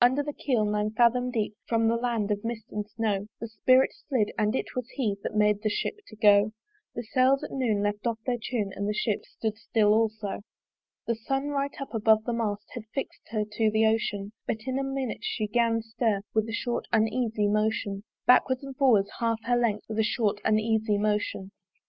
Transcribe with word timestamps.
Under 0.00 0.22
the 0.22 0.32
keel 0.32 0.64
nine 0.64 0.92
fathom 0.92 1.28
deep 1.32 1.56
From 1.66 1.88
the 1.88 1.96
land 1.96 2.30
of 2.30 2.44
mist 2.44 2.66
and 2.70 2.86
snow 2.88 3.26
The 3.40 3.48
spirit 3.48 3.90
slid: 4.06 4.30
and 4.38 4.54
it 4.54 4.76
was 4.76 4.88
He 4.90 5.16
That 5.24 5.34
made 5.34 5.60
the 5.64 5.68
Ship 5.68 5.98
to 6.06 6.14
go. 6.14 6.52
The 6.94 7.02
sails 7.02 7.42
at 7.42 7.50
noon 7.50 7.82
left 7.82 8.06
off 8.06 8.20
their 8.24 8.38
tune 8.40 8.70
And 8.76 8.88
the 8.88 8.94
Ship 8.94 9.24
stood 9.26 9.56
still 9.58 9.92
also. 9.92 10.42
The 11.08 11.16
sun 11.16 11.48
right 11.48 11.74
up 11.80 11.92
above 11.92 12.22
the 12.22 12.32
mast 12.32 12.66
Had 12.74 12.84
fix'd 12.94 13.26
her 13.32 13.44
to 13.44 13.72
the 13.72 13.86
ocean: 13.86 14.30
But 14.46 14.58
in 14.68 14.78
a 14.78 14.84
minute 14.84 15.22
she 15.24 15.48
'gan 15.48 15.82
stir 15.82 16.20
With 16.32 16.48
a 16.48 16.52
short 16.52 16.86
uneasy 16.92 17.48
motion 17.48 18.04
Backwards 18.24 18.62
and 18.62 18.76
forwards 18.76 19.10
half 19.18 19.40
her 19.46 19.56
length 19.56 19.86
With 19.88 19.98
a 19.98 20.04
short 20.04 20.40
uneasy 20.44 20.96
motion. 20.96 21.50